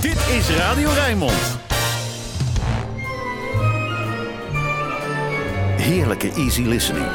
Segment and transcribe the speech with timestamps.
[0.00, 1.58] Dit is Radio Rijnmond.
[5.76, 7.06] Heerlijke easy listening.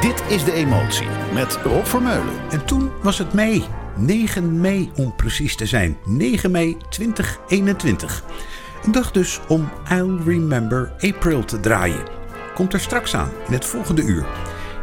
[0.00, 2.50] Dit is De Emotie met Rob Vermeulen.
[2.50, 3.64] En toen was het mei.
[3.96, 5.96] 9 mei om precies te zijn.
[6.04, 8.24] 9 mei 2021.
[8.84, 12.04] Een dag dus om I'll Remember April te draaien.
[12.54, 14.26] Komt er straks aan in het volgende uur.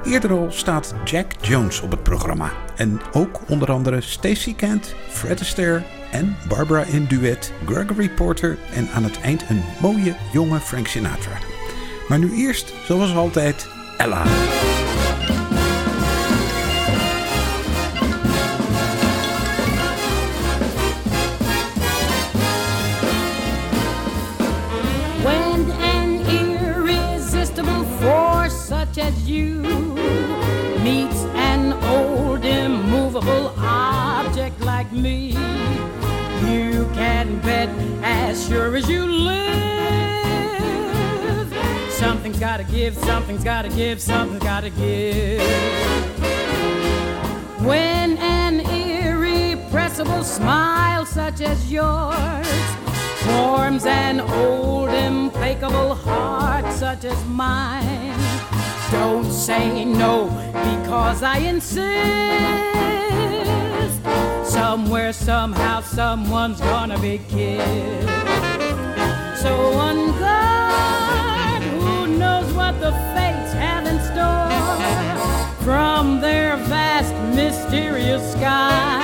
[0.03, 2.51] Eerder al staat Jack Jones op het programma.
[2.75, 5.83] En ook onder andere Stacey Kent, Fred Astaire
[6.17, 11.37] en Barbara in duet, Gregory Porter en aan het eind een mooie jonge Frank Sinatra.
[12.07, 14.23] Maar nu eerst, zoals altijd, Ella.
[25.23, 25.67] When
[38.03, 39.47] as sure as you live.
[41.91, 45.41] Something's gotta give, something's gotta give, something's gotta give.
[47.65, 52.47] When an irrepressible smile such as yours
[53.25, 58.15] forms an old implacable heart such as mine.
[58.91, 62.86] Don't say no because I insist.
[64.57, 68.09] Somewhere, somehow, someone's gonna be killed.
[69.37, 69.53] So
[69.87, 78.96] on guard, who knows what the fates have in store from their vast, mysterious sky.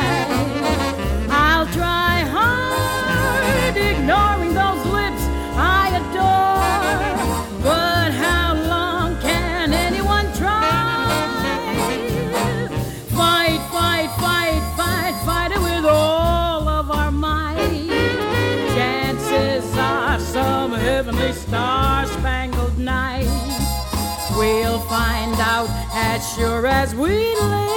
[26.35, 27.73] Sure as we live.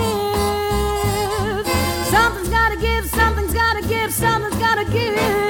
[2.07, 5.46] Something's gotta give, something's gotta give, something's gotta give.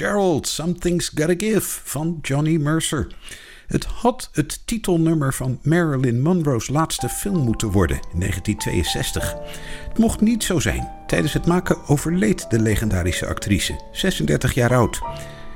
[0.00, 3.06] Fitzgerald, Something's Gotta Give van Johnny Mercer.
[3.66, 9.34] Het had het titelnummer van Marilyn Monroe's laatste film moeten worden in 1962.
[9.88, 10.88] Het mocht niet zo zijn.
[11.06, 15.00] Tijdens het maken overleed de legendarische actrice, 36 jaar oud.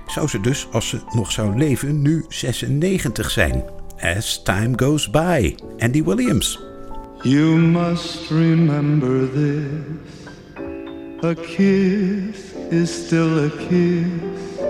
[0.07, 3.65] Zou ze dus, als ze nog zou leven, nu 96 zijn?
[3.99, 5.55] As time goes by.
[5.79, 6.61] Andy Williams.
[7.23, 9.65] You must remember this.
[11.25, 14.61] A kiss is still a kiss.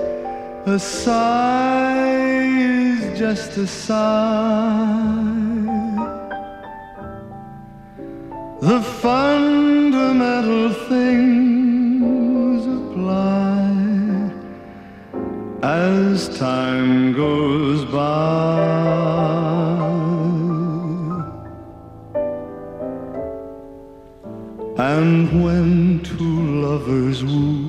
[0.67, 5.35] A sigh is just a sigh.
[8.61, 13.75] The fundamental things apply
[15.63, 19.05] as time goes by.
[24.77, 27.64] And when two lovers woo,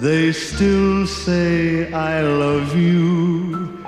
[0.00, 3.84] they still say, I love you.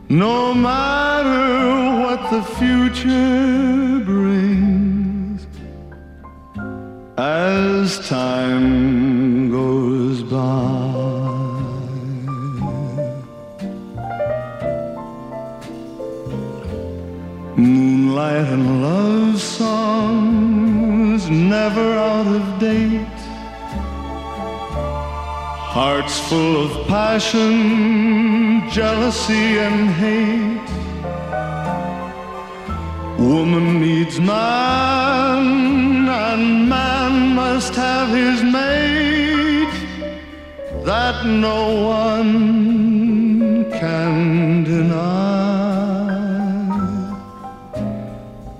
[0.08, 5.46] No matter what the future brings,
[7.18, 9.07] as time
[19.38, 23.18] songs never out of date.
[25.76, 30.70] Hearts full of passion, jealousy, and hate.
[33.18, 39.08] Woman needs man, and man must have his mate.
[40.84, 45.17] that no one can deny.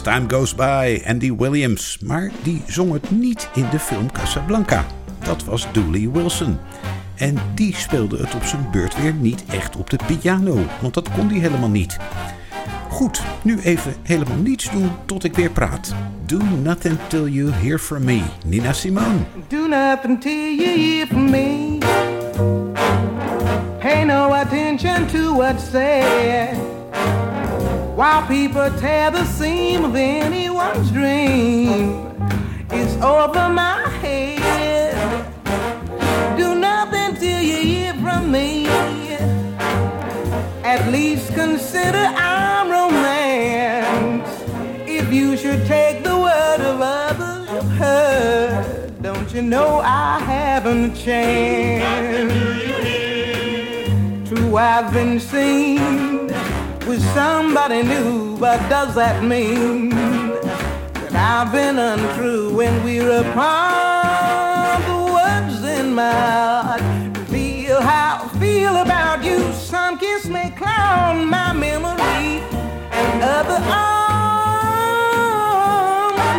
[0.00, 1.98] Time Goes By, Andy Williams.
[2.04, 4.84] Maar die zong het niet in de film Casablanca.
[5.24, 6.58] Dat was Dooley Wilson.
[7.16, 11.10] En die speelde het op zijn beurt weer niet echt op de piano, want dat
[11.10, 11.96] kon hij helemaal niet.
[12.88, 15.94] Goed, nu even helemaal niets doen tot ik weer praat.
[16.26, 19.18] Do nothing till you hear from me, Nina Simone.
[19.48, 21.78] Do nothing till you hear from me.
[23.78, 26.79] Pay no attention to what's said.
[28.00, 32.10] While people tear the seam of anyone's dream,
[32.70, 34.96] it's over my head.
[36.38, 38.68] Do nothing till you hear from me.
[40.64, 44.30] At least consider our romance.
[44.88, 50.92] If you should take the word of others you've heard, don't you know I haven't
[50.92, 52.32] a chance?
[54.26, 56.30] True, I've been seen
[56.90, 64.82] with somebody new, but does that mean that I've been untrue when we're apart?
[64.90, 66.82] The words in my heart
[67.16, 69.52] reveal how I feel about you.
[69.52, 72.42] Some kiss may cloud my memory,
[72.98, 74.10] and other arms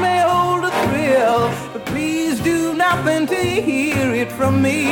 [0.01, 1.50] may hold a thrill.
[1.71, 4.88] But please do nothing to hear it from me,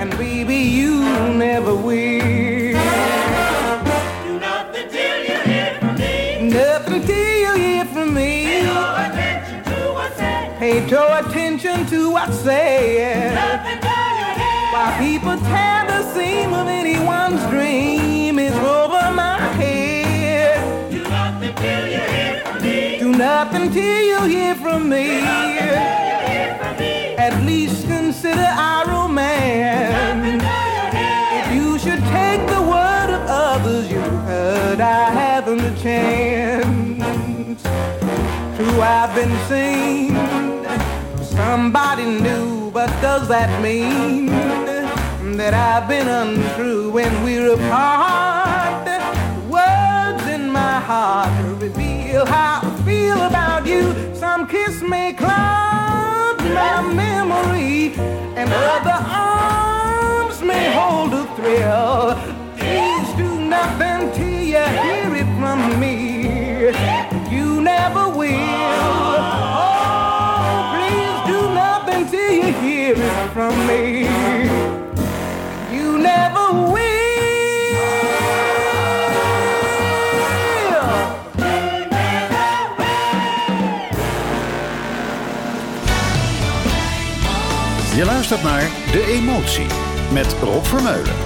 [0.00, 1.02] and baby, you
[1.34, 2.63] never will.
[7.00, 8.44] Till you hear from me.
[8.44, 10.58] Pay No attention to what's said.
[10.58, 13.34] Pay no attention to what's said.
[13.34, 14.72] Nothing till you hear.
[14.72, 20.90] While people tear the seam of anyone's dream, it's over my head.
[20.92, 22.98] Do nothing till you hear from me.
[23.00, 25.04] Do nothing till you hear from me.
[25.04, 25.66] Till you
[26.30, 27.16] hear from me.
[27.16, 30.22] At least consider our romance.
[30.22, 31.40] Till you hear.
[31.40, 35.74] If you should take the word of others you heard, I haven't.
[35.84, 35.90] True,
[38.80, 40.14] I've been seen,
[41.22, 44.26] somebody new, but does that mean
[45.36, 48.86] that I've been untrue when we're apart?
[49.48, 53.94] Words in my heart reveal how I feel about you.
[54.14, 57.94] Some kiss may cloud my memory,
[58.36, 62.16] and other arms may hold a thrill.
[62.56, 66.23] Please do nothing till you hear it from me.
[67.84, 68.38] Never will.
[69.60, 74.08] Oh, please do nothing till you hear it from me.
[75.70, 76.84] You never will.
[87.94, 89.66] Je luistert naar De Emotie
[90.12, 91.23] met Rob Vermeulen.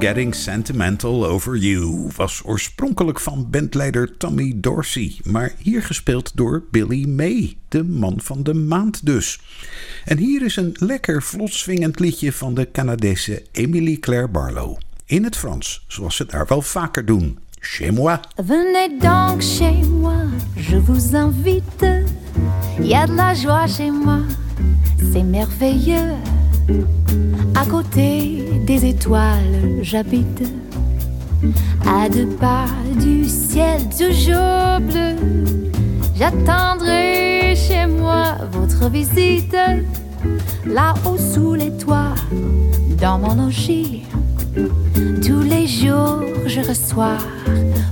[0.00, 7.08] Getting Sentimental Over You was oorspronkelijk van bandleider Tommy Dorsey, maar hier gespeeld door Billy
[7.08, 9.40] May, de man van de maand dus.
[10.04, 14.78] En hier is een lekker vlot swingend liedje van de Canadese Emily Claire Barlow.
[15.06, 17.38] In het Frans, zoals ze daar wel vaker doen.
[17.58, 18.18] Chez moi.
[18.46, 22.04] Venez donc chez moi, je vous invite.
[22.78, 24.20] De la joie chez moi,
[25.12, 26.16] c'est merveilleux.
[27.60, 30.42] À côté des étoiles, j'habite.
[31.86, 32.64] À deux pas
[32.98, 35.14] du ciel toujours bleu,
[36.16, 39.54] j'attendrai chez moi votre visite.
[40.64, 42.14] Là-haut sous les toits,
[42.98, 44.04] dans mon logis,
[44.54, 47.18] tous les jours je reçois.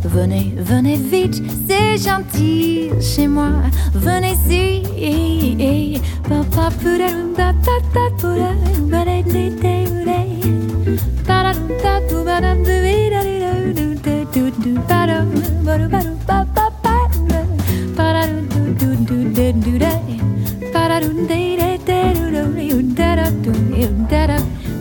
[0.04, 3.50] Venez, venez vite, c'est gentil chez moi.
[3.94, 4.78] Venez-y.
[6.28, 6.70] Papa,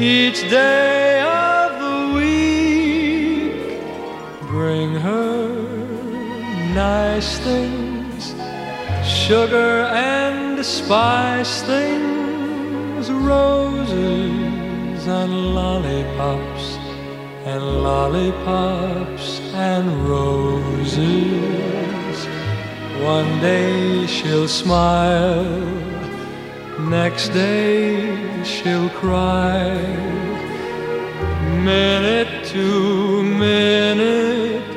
[0.00, 3.52] each day of the week.
[4.48, 5.52] Bring her
[6.74, 8.34] nice things,
[9.04, 16.78] sugar and spice things, roses and lollipops,
[17.44, 20.96] and lollipops and roses.
[23.02, 25.44] One day she'll smile,
[26.88, 28.19] next day
[28.50, 29.78] she'll cry.
[31.72, 34.70] Minute to minute,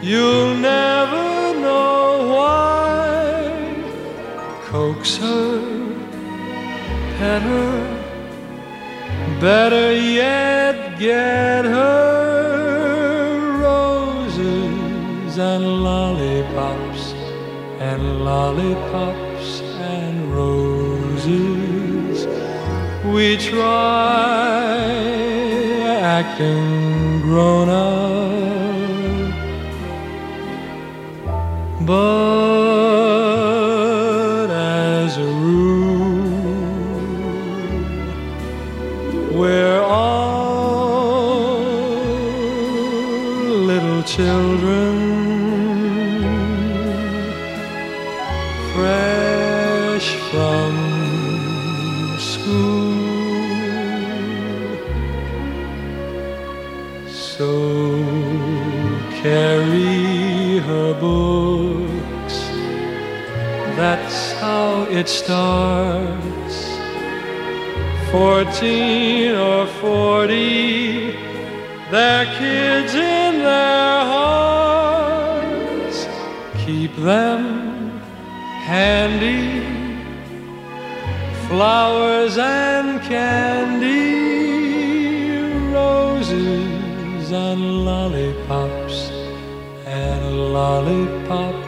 [0.00, 1.28] you'll never
[1.64, 2.72] know why.
[4.70, 5.60] Coax her,
[7.18, 7.76] pet her,
[9.40, 12.00] better yet, get her
[13.66, 17.04] roses and lollipops,
[17.90, 19.29] and lollipops
[23.12, 23.60] We try
[25.88, 29.34] acting grown up,
[31.86, 32.39] but
[59.22, 62.36] carry her books.
[63.76, 66.56] That's how it starts.
[68.10, 71.12] Fourteen or forty,
[71.90, 75.98] they're kids in their hearts.
[76.64, 77.42] Keep them
[78.64, 79.60] handy
[81.50, 84.14] flowers and candy,
[85.72, 88.79] roses and lollipops,
[90.56, 91.59] and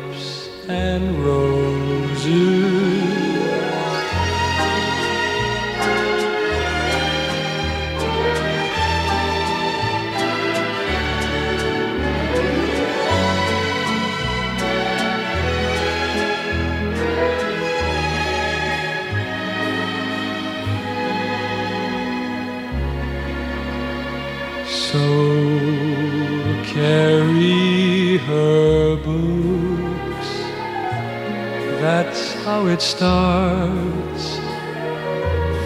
[32.62, 34.38] how it starts.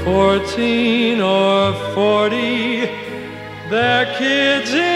[0.04, 2.86] Fourteen or forty,
[3.70, 4.95] they're kids in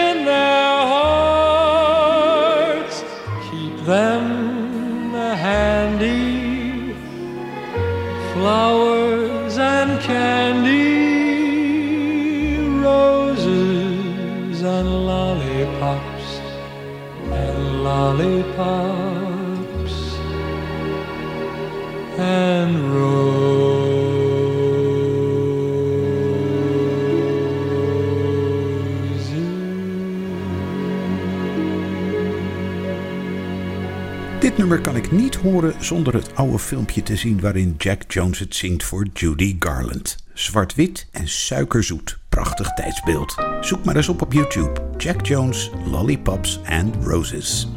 [34.41, 38.39] Dit nummer kan ik niet horen zonder het oude filmpje te zien waarin Jack Jones
[38.39, 40.15] het zingt voor Judy Garland.
[40.33, 42.17] Zwart-wit en suikerzoet.
[42.29, 43.35] Prachtig tijdsbeeld.
[43.59, 44.71] Zoek maar eens op op YouTube.
[44.97, 47.67] Jack Jones, Lollipops and Roses.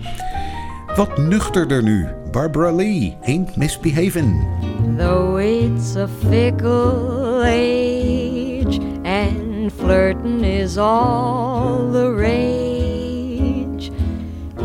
[0.96, 2.09] Wat nuchterder nu.
[2.31, 4.46] Barbara Lee, Ain't Misbehavin'.
[4.96, 13.90] Though it's a fickle age and flirting is all the rage,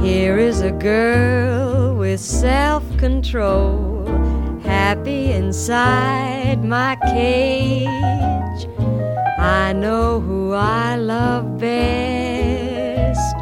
[0.01, 1.68] here is a girl
[2.09, 4.03] with self control,
[4.63, 8.65] happy inside my cage.
[9.37, 13.35] I know who I love best,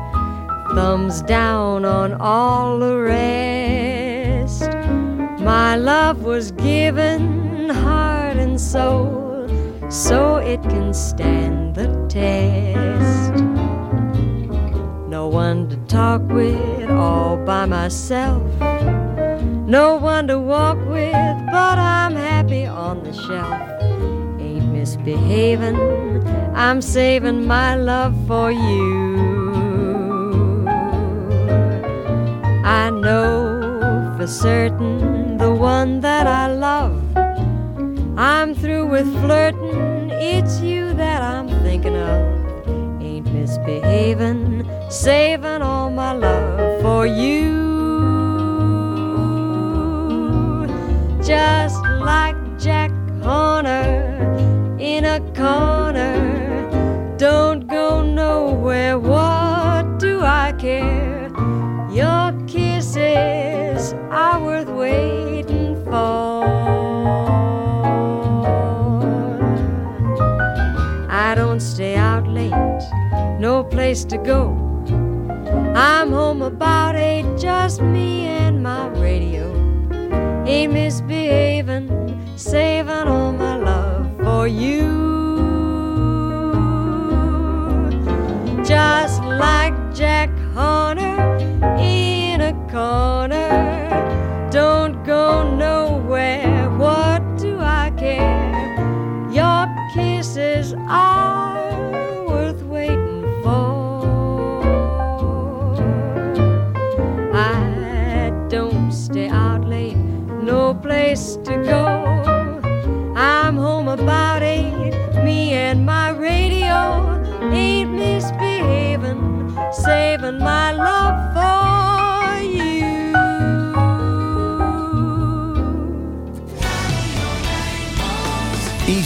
[0.76, 4.70] thumbs down on all the rest.
[5.40, 9.48] My love was given heart and soul
[9.90, 13.57] so it can stand the test.
[15.48, 18.44] One to talk with all by myself.
[19.66, 21.14] No one to walk with,
[21.56, 23.58] but I'm happy on the shelf.
[24.42, 25.78] Ain't misbehaving,
[26.54, 30.68] I'm saving my love for you.
[32.66, 37.02] I know for certain the one that I love.
[38.18, 43.02] I'm through with flirting, it's you that I'm thinking of.
[43.02, 47.66] Ain't misbehaving, saving all my love for you.
[51.22, 57.16] Just like Jack Horner in a corner.
[57.18, 61.30] Don't go nowhere, what do I care?
[61.92, 66.46] Your kisses are worth waiting for.
[71.10, 72.54] I don't stay out late,
[73.40, 74.57] no place to go.
[75.80, 79.46] I'm home about eight, just me and my radio.
[80.48, 85.07] Ain't misbehaving, saving all my love for you.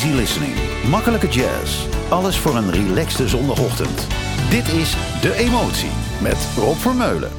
[0.01, 0.53] Easy listening.
[0.89, 1.85] Makkelijke jazz.
[2.09, 4.07] Alles voor een relaxte zondagochtend.
[4.49, 7.31] Dit is De Emotie met Rob Vermeulen.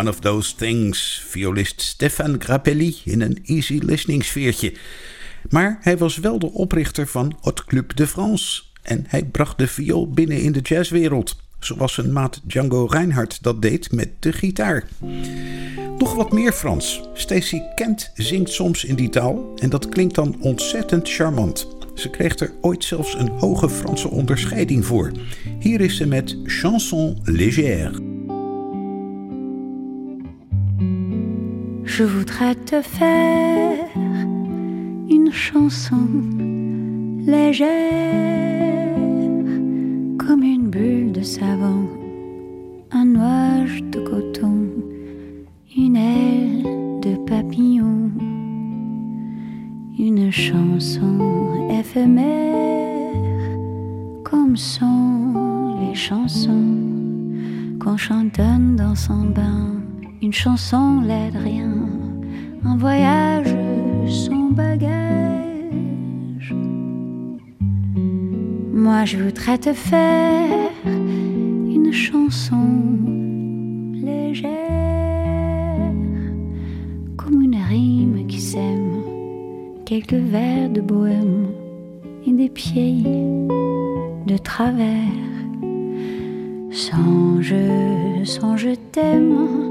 [0.00, 4.72] One of Those Things, violist Stefan Grappelli in een easy listening sfeertje.
[5.50, 9.66] Maar hij was wel de oprichter van Hot Club de France en hij bracht de
[9.66, 14.88] viool binnen in de jazzwereld, zoals zijn maat Django Reinhardt dat deed met de gitaar.
[15.98, 17.00] Nog wat meer Frans.
[17.14, 21.66] Stacy Kent zingt soms in die taal en dat klinkt dan ontzettend charmant.
[21.94, 25.12] Ze kreeg er ooit zelfs een hoge Franse onderscheiding voor.
[25.58, 28.19] Hier is ze met Chanson légère.
[31.84, 36.08] Je voudrais te faire une chanson
[37.26, 37.68] légère,
[40.18, 41.88] comme une bulle de savon,
[42.90, 44.68] un nuage de coton,
[45.76, 46.62] une aile
[47.02, 48.10] de papillon,
[49.98, 53.14] une chanson éphémère,
[54.24, 56.76] comme sont les chansons
[57.80, 59.79] qu'on chantonne dans son bain.
[60.22, 61.72] Une chanson l'aide rien,
[62.62, 63.56] un voyage
[64.06, 66.54] son bagage.
[68.70, 72.68] Moi je voudrais te faire une chanson
[73.94, 74.50] légère,
[77.16, 79.02] comme une rime qui sème,
[79.86, 81.46] quelques vers de bohème
[82.26, 83.04] et des pieds
[84.26, 84.84] de travers.
[86.70, 89.69] Sans je, sans je t'aime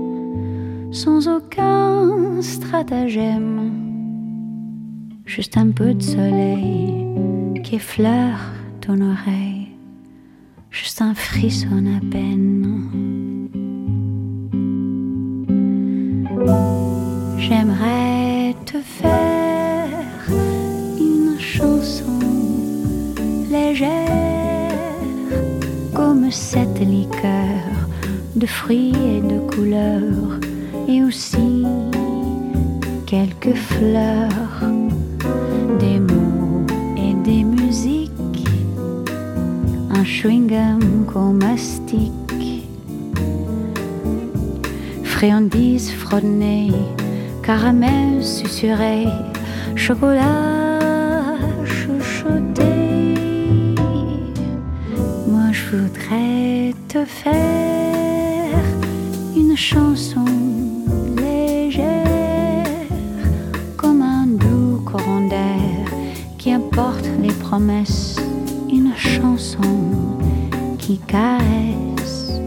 [0.91, 3.71] sans aucun stratagème.
[5.25, 7.05] Juste un peu de soleil
[7.63, 8.39] qui effleure
[8.81, 9.67] ton oreille,
[10.71, 12.65] juste un frisson à peine.
[17.37, 19.87] J'aimerais te faire
[20.99, 22.19] une chanson
[23.51, 23.89] légère
[25.93, 27.89] comme cette liqueur
[28.35, 30.38] de fruits et de couleurs
[30.89, 31.65] et aussi
[33.05, 34.59] quelques fleurs,
[35.79, 36.65] des mots
[36.97, 38.47] et des musiques,
[39.91, 42.65] un chewing-gum qu'on mastique,
[45.03, 46.73] friandises fredonnées,
[47.43, 49.05] caramel susurré,
[49.75, 52.73] chocolat chuchoté.
[55.27, 58.63] Moi je voudrais te faire
[59.35, 60.38] une chanson
[67.49, 68.15] les promesses,
[68.69, 70.17] une chanson
[70.77, 72.39] qui caresse,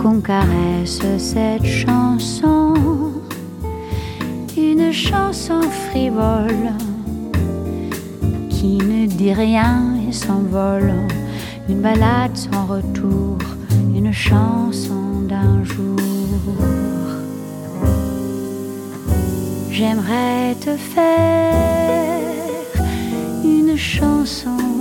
[0.00, 2.74] qu'on caresse cette chanson,
[4.56, 6.72] une chanson frivole
[8.48, 10.94] qui ne dit rien et s'envole,
[11.68, 13.38] une balade sans retour,
[13.94, 15.98] une chanson d'un jour.
[19.70, 22.15] J'aimerais te faire
[23.76, 24.75] 手松。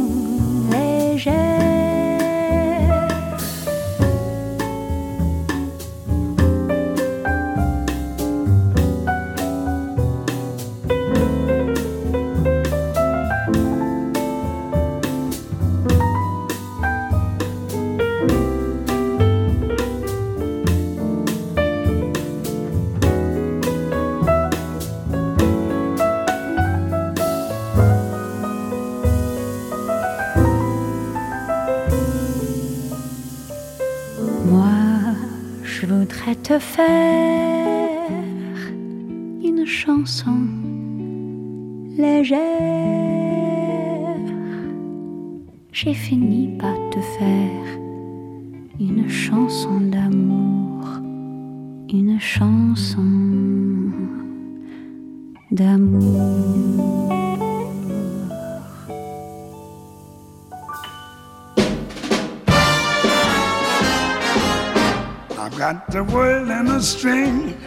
[65.66, 67.58] Got the world in a string,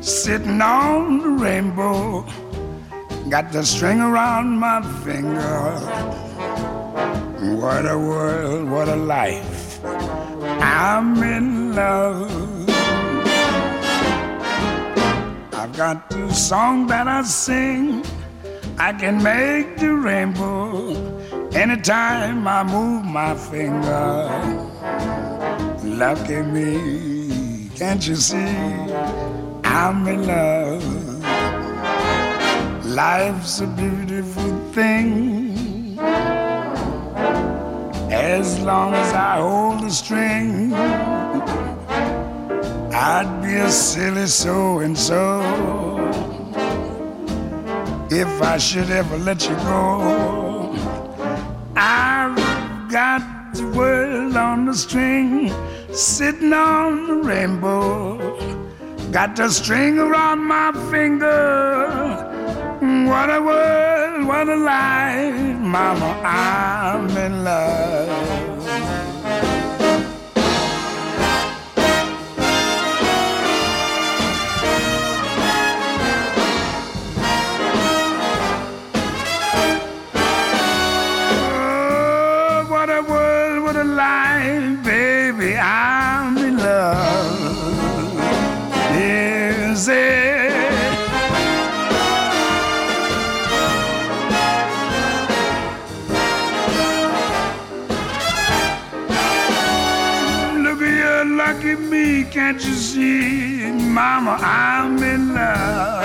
[0.00, 2.24] sitting on the rainbow.
[3.28, 5.74] Got the string around my finger.
[7.58, 9.84] What a world, what a life.
[10.62, 12.70] I'm in love.
[15.52, 18.04] I've got the song that I sing.
[18.78, 20.94] I can make the rainbow
[21.50, 24.30] anytime I move my finger.
[25.82, 27.09] Lucky me.
[27.80, 28.36] Can't you see
[29.64, 30.84] I'm in love?
[32.84, 35.98] Life's a beautiful thing
[38.12, 40.74] as long as I hold the string.
[42.92, 45.40] I'd be a silly so and so
[48.10, 50.76] if I should ever let you go.
[51.76, 53.22] I've got
[53.54, 55.50] the world on the string,
[55.92, 58.18] sitting on the rainbow.
[59.10, 61.88] Got the string around my finger.
[62.80, 68.39] What a world, what a life, Mama, I'm in love.
[103.90, 106.04] Mama, I'm in love.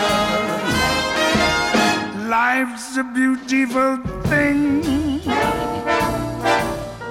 [2.27, 5.21] Life's a beautiful thing.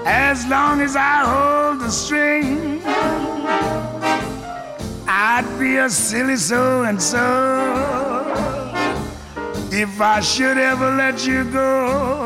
[0.04, 2.82] As long as I hold the string,
[5.06, 7.22] I'd be a silly so and so
[9.70, 12.23] if I should ever let you go.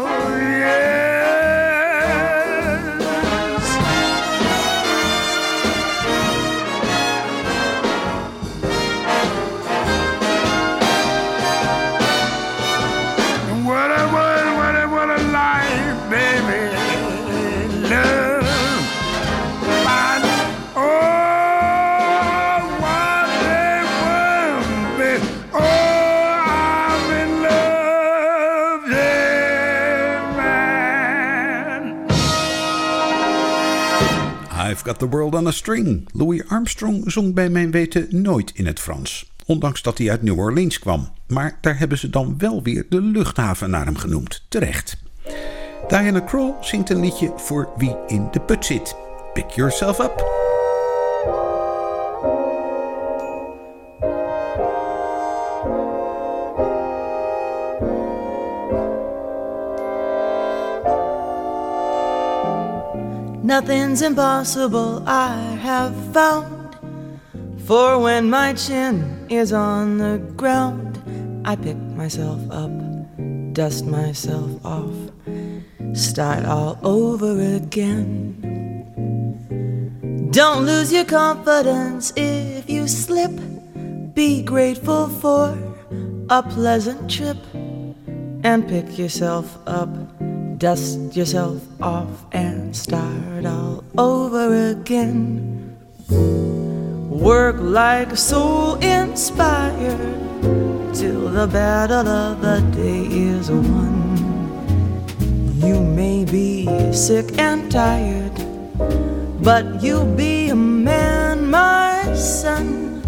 [34.89, 36.09] Got the World on a String.
[36.13, 39.33] Louis Armstrong zong bij mijn weten nooit in het Frans.
[39.47, 41.09] Ondanks dat hij uit New Orleans kwam.
[41.27, 44.45] Maar daar hebben ze dan wel weer de luchthaven naar hem genoemd.
[44.49, 44.97] Terecht.
[45.89, 48.97] Diana Krall zingt een liedje voor wie in de put zit.
[49.33, 50.48] Pick yourself up.
[63.49, 65.33] Nothing's impossible, I
[65.63, 66.77] have found.
[67.65, 71.01] For when my chin is on the ground,
[71.47, 72.71] I pick myself up,
[73.55, 74.93] dust myself off,
[75.95, 78.37] start all over again.
[80.31, 83.33] Don't lose your confidence if you slip.
[84.13, 85.57] Be grateful for
[86.29, 87.39] a pleasant trip
[88.45, 89.89] and pick yourself up,
[90.59, 95.77] dust yourself off, and start all over again.
[97.09, 99.99] Work like a soul inspired
[100.93, 104.17] till the battle of the day is won.
[105.63, 108.35] You may be sick and tired,
[109.41, 113.01] but you'll be a man, my son.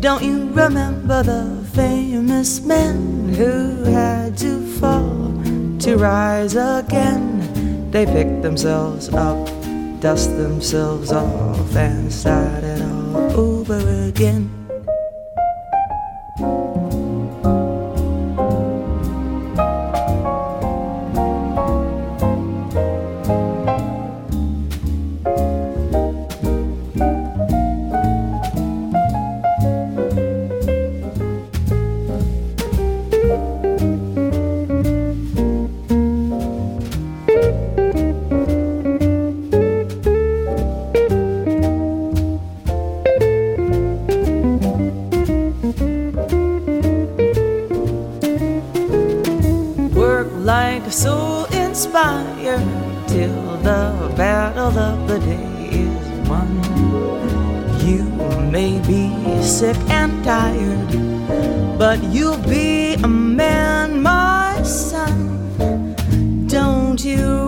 [0.00, 5.21] Don't you remember the famous men who had to fall
[5.82, 7.90] to rise again?
[7.90, 9.48] They picked themselves up,
[10.00, 14.61] dust themselves off, and started all over again.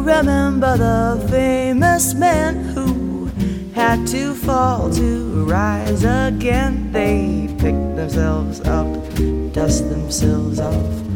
[0.04, 3.26] Remember the famous men who
[3.74, 6.92] had to fall to rise again?
[6.92, 8.86] They picked themselves up,
[9.52, 10.74] dust themselves off,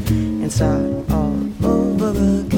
[0.08, 2.57] and start all over again.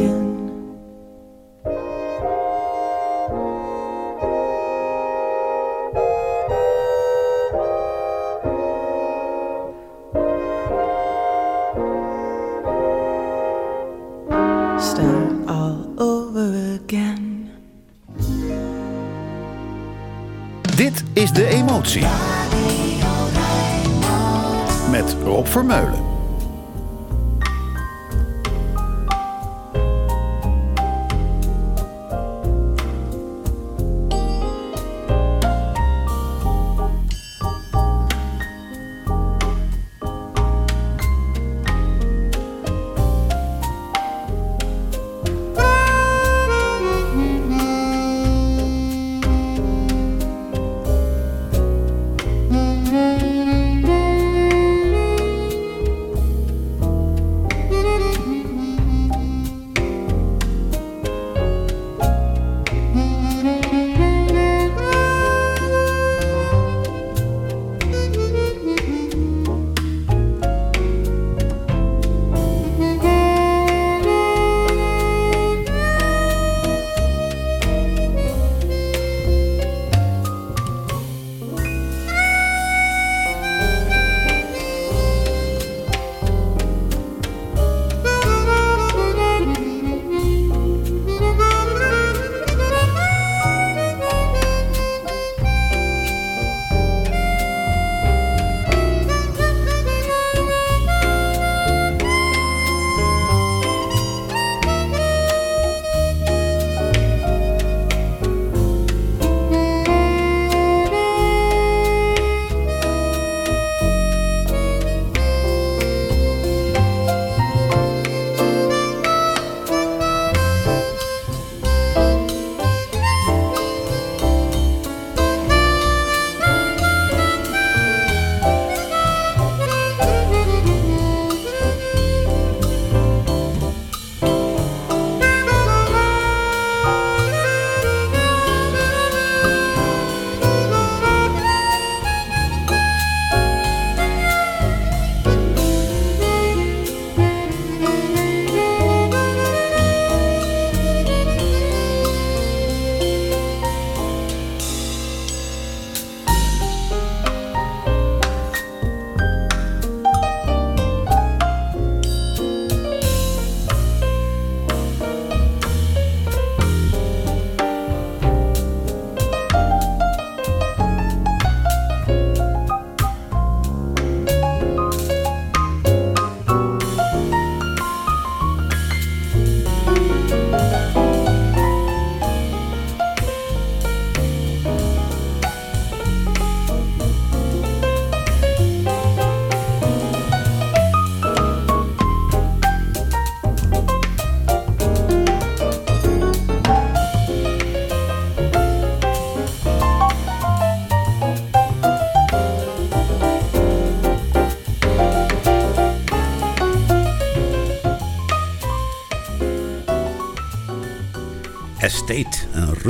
[24.91, 26.10] Met Rob Vermeulen.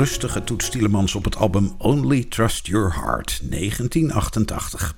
[0.01, 4.95] Rustige Toets op het album Only Trust Your Heart, 1988.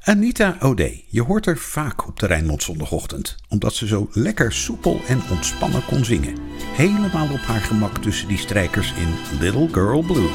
[0.00, 5.00] Anita O'Day, je hoort er vaak op de Rijnmond zondagochtend, omdat ze zo lekker soepel
[5.08, 6.34] en ontspannen kon zingen.
[6.76, 10.30] Helemaal op haar gemak tussen die strijkers in Little Girl Blue.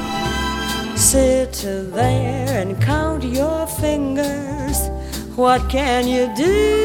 [0.95, 1.59] Sit
[1.93, 4.77] there and count your fingers.
[5.35, 6.75] What can you do?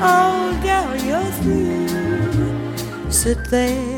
[0.00, 0.36] Oh.
[3.08, 3.95] Sit there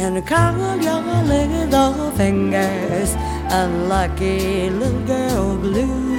[0.00, 3.14] and count your little fingers.
[3.50, 6.18] Unlucky little girl blue.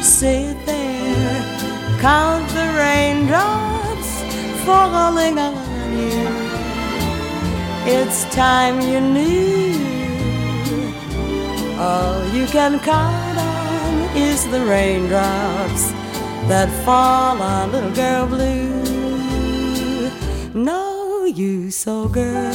[0.00, 1.42] Sit there,
[2.00, 4.10] count the raindrops
[4.64, 6.28] falling on you.
[7.86, 9.74] It's time you knew
[11.78, 15.90] all you can count on is the raindrops
[16.48, 18.95] that fall on little girl blue.
[20.56, 22.54] No use, oh girl,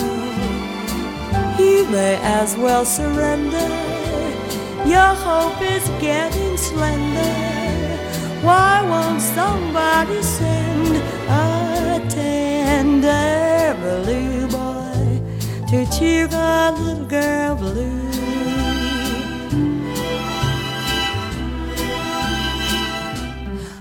[1.60, 3.70] you may as well surrender.
[4.89, 7.36] Your hope is getting slender.
[8.41, 10.97] Why won't somebody send
[11.30, 15.22] a tender blue boy
[15.70, 18.02] to cheer a little girl blue?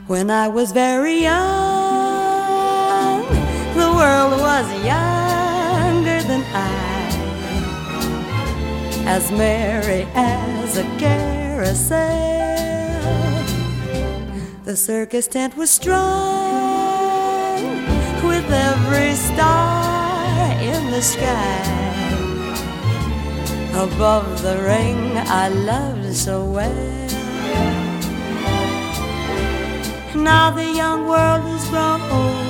[0.09, 1.80] When I was very young,
[3.83, 6.65] the world was younger than I,
[9.07, 11.99] as merry as a carousel.
[14.65, 16.01] The circus tent was strung
[18.31, 21.81] with every star in the sky.
[23.75, 27.09] above the ring I loved so well.
[30.15, 32.50] Now the young world has grown old,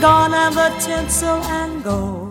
[0.00, 2.26] gone are the tinsel and gold.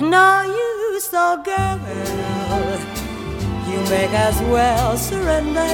[0.00, 1.73] No use, though, girl,
[4.02, 5.66] you as well surrender.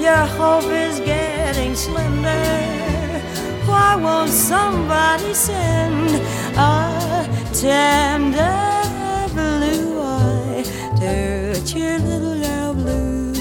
[0.00, 3.20] Your hope is getting slender.
[3.66, 6.10] Why won't somebody send
[6.56, 8.56] a tender
[9.34, 10.64] blue eye
[11.00, 13.34] to cheer little girl blue?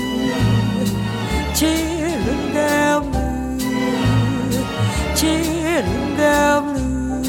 [1.55, 3.59] Cheer little girl blue.
[5.15, 7.23] Cheer little girl blue.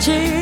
[0.00, 0.41] Cheer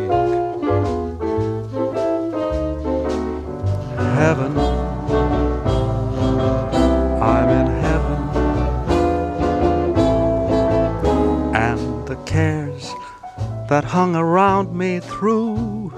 [13.91, 15.91] Hung around me through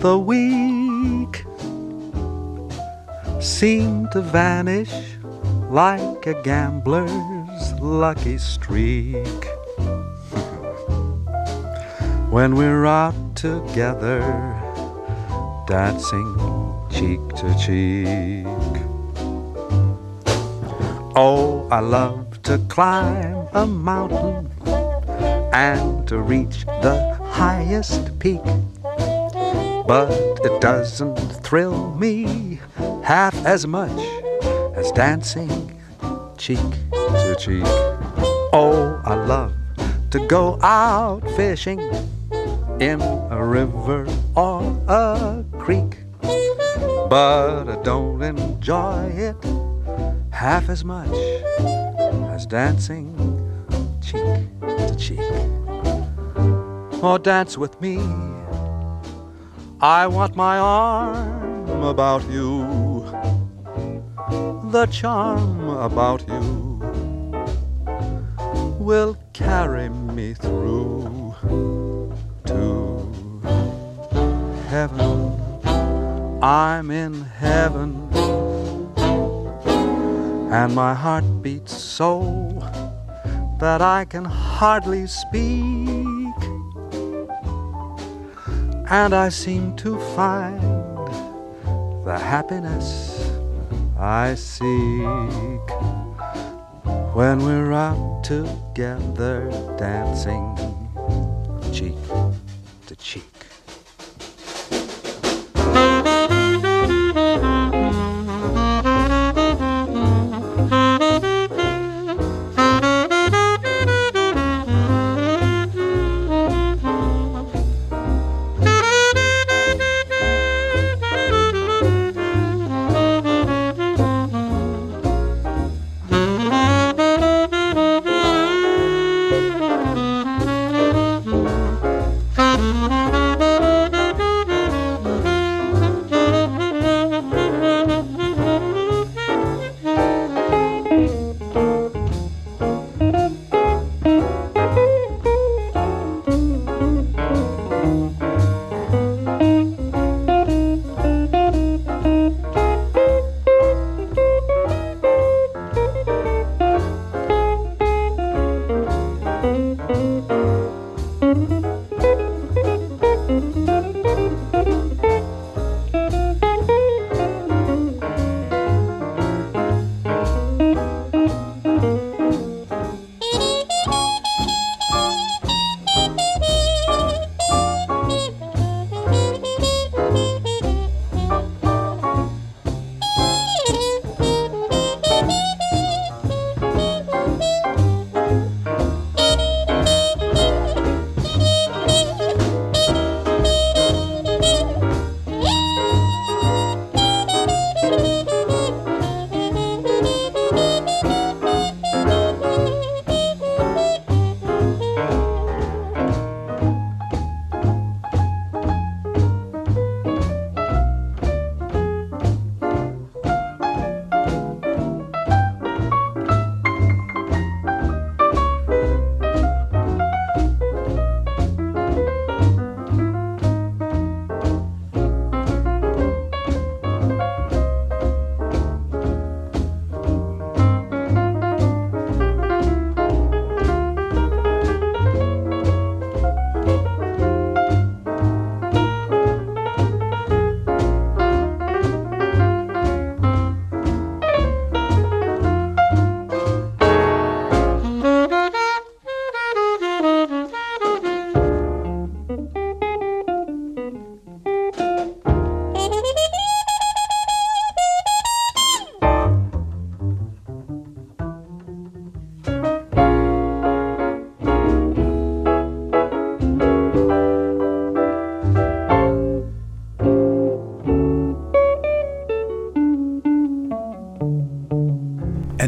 [0.00, 1.44] the week
[3.40, 4.92] seemed to vanish
[5.70, 9.24] like a gambler's lucky streak
[12.28, 14.20] when we're out together,
[15.68, 16.34] dancing
[16.90, 18.46] cheek to cheek.
[21.14, 24.50] Oh, I love to climb a mountain
[25.52, 28.44] and to reach the highest peak.
[29.86, 30.10] But
[30.44, 32.60] it doesn't thrill me
[33.02, 33.98] half as much
[34.76, 35.80] as dancing
[36.36, 36.58] cheek
[36.92, 37.64] to cheek.
[38.52, 39.52] Oh, I love
[40.10, 41.80] to go out fishing
[42.80, 44.06] in a river
[44.36, 45.96] or a creek.
[47.08, 49.36] But I don't enjoy it
[50.30, 51.16] half as much
[52.34, 53.16] as dancing
[54.02, 55.61] cheek to cheek.
[57.02, 57.98] Or dance with me.
[59.80, 62.62] I want my arm about you,
[64.70, 66.80] the charm about you
[68.78, 71.34] will carry me through
[72.44, 72.60] to
[74.68, 75.10] heaven.
[76.40, 78.08] I'm in heaven,
[80.52, 82.22] and my heart beats so
[83.58, 86.11] that I can hardly speak.
[88.92, 90.60] And I seem to find
[92.04, 93.32] the happiness
[93.98, 94.60] I seek
[97.14, 100.71] when we're out together dancing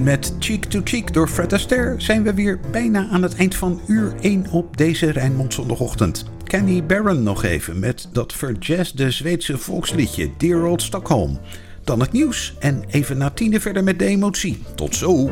[0.05, 3.81] met Cheek to Cheek door Fred Astaire zijn we weer bijna aan het eind van
[3.87, 6.25] uur 1 op deze Rijnmond zondagochtend.
[6.45, 11.39] Kenny Barron nog even met dat verjazzde Zweedse volksliedje Dear Old Stockholm.
[11.85, 14.63] Dan het nieuws en even na tienen verder met de emotie.
[14.75, 15.31] Tot zo!